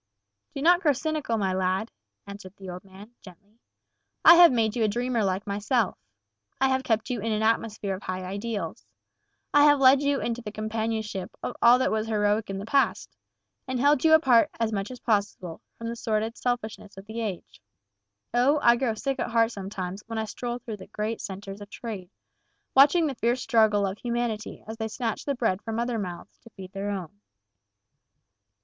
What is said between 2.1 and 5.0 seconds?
answered the old man, gently. "I have made you a